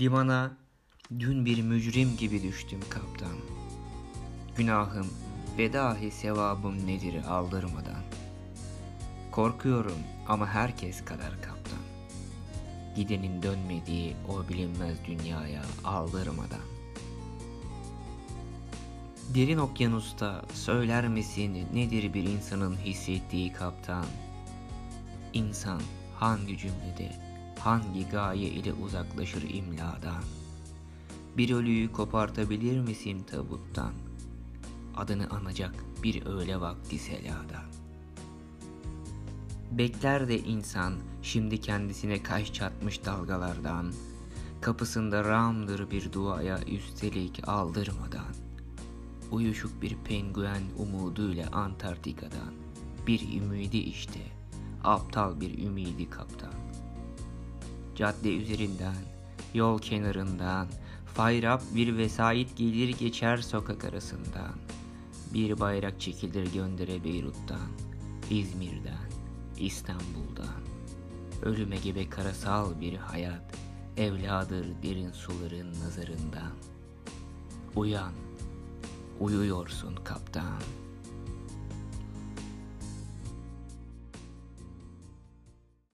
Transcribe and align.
Limana 0.00 0.56
dün 1.18 1.44
bir 1.44 1.62
mücrim 1.62 2.16
gibi 2.16 2.42
düştüm 2.42 2.80
kaptan. 2.90 3.36
Günahım 4.56 5.06
ve 5.58 5.72
dahi 5.72 6.10
sevabım 6.10 6.86
nedir 6.86 7.24
aldırmadan. 7.28 8.02
Korkuyorum 9.30 9.98
ama 10.28 10.46
herkes 10.46 11.04
kadar 11.04 11.42
kaptan. 11.42 11.78
Gidenin 12.96 13.42
dönmediği 13.42 14.16
o 14.28 14.48
bilinmez 14.48 14.98
dünyaya 15.06 15.62
aldırmadan. 15.84 16.64
Derin 19.34 19.58
okyanusta 19.58 20.44
söyler 20.52 21.08
misin 21.08 21.66
nedir 21.74 22.14
bir 22.14 22.24
insanın 22.24 22.76
hissettiği 22.76 23.52
kaptan? 23.52 24.06
İnsan 25.32 25.80
hangi 26.14 26.58
cümlede, 26.58 27.23
hangi 27.64 28.08
gaye 28.08 28.48
ile 28.48 28.72
uzaklaşır 28.72 29.50
imladan? 29.50 30.24
Bir 31.36 31.50
ölüyü 31.50 31.92
kopartabilir 31.92 32.80
misin 32.80 33.22
tabuttan? 33.30 33.92
Adını 34.96 35.30
anacak 35.30 35.74
bir 36.02 36.26
öğle 36.26 36.60
vakti 36.60 36.98
selada. 36.98 37.62
Bekler 39.70 40.28
de 40.28 40.38
insan 40.38 40.94
şimdi 41.22 41.60
kendisine 41.60 42.22
kaş 42.22 42.52
çatmış 42.52 43.04
dalgalardan, 43.04 43.92
kapısında 44.60 45.24
ramdır 45.24 45.90
bir 45.90 46.12
duaya 46.12 46.58
üstelik 46.62 47.48
aldırmadan. 47.48 48.34
Uyuşuk 49.30 49.82
bir 49.82 49.96
penguen 49.96 50.62
umuduyla 50.78 51.50
Antarktika'dan, 51.52 52.54
bir 53.06 53.42
ümidi 53.42 53.78
işte, 53.78 54.20
aptal 54.84 55.40
bir 55.40 55.58
ümidi 55.58 56.10
kaptan. 56.10 56.73
Cadde 57.94 58.36
üzerinden, 58.36 58.96
yol 59.54 59.78
kenarından, 59.78 60.68
fayrap 61.14 61.62
bir 61.74 61.96
vesait 61.96 62.56
gelir 62.56 62.88
geçer 62.88 63.36
sokak 63.36 63.84
arasından. 63.84 64.52
Bir 65.34 65.60
bayrak 65.60 66.00
çekilir 66.00 66.52
göndere 66.52 67.04
Beyrut'tan, 67.04 67.68
İzmir'den, 68.30 69.10
İstanbul'dan. 69.58 70.64
Ölüme 71.42 71.76
gibi 71.76 72.10
karasal 72.10 72.80
bir 72.80 72.94
hayat, 72.94 73.54
evladır 73.96 74.66
derin 74.82 75.12
suların 75.12 75.70
nazarından. 75.72 76.52
Uyan, 77.76 78.12
uyuyorsun 79.20 79.96
kaptan.'' 80.04 80.73